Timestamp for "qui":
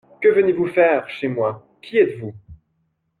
1.79-1.99